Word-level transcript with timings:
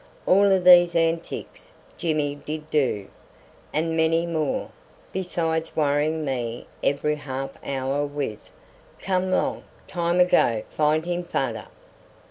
All 0.25 0.51
of 0.51 0.63
these 0.63 0.95
antics 0.95 1.71
Jimmy 1.95 2.33
did 2.33 2.71
do, 2.71 3.07
and 3.71 3.95
many 3.95 4.25
more, 4.25 4.71
besides 5.13 5.75
worrying 5.75 6.25
me 6.25 6.65
every 6.83 7.13
half 7.17 7.51
hour 7.63 8.07
with 8.07 8.49
"Come 8.99 9.29
long 9.29 9.63
time 9.87 10.19
a 10.19 10.25
go 10.25 10.63
find 10.71 11.05
him 11.05 11.21
fader." 11.23 11.67